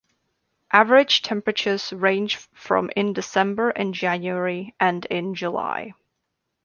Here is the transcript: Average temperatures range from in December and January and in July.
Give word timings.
Average 0.71 1.21
temperatures 1.21 1.93
range 1.93 2.37
from 2.37 2.89
in 2.95 3.13
December 3.13 3.69
and 3.69 3.93
January 3.93 4.73
and 4.79 5.05
in 5.05 5.35
July. 5.35 5.93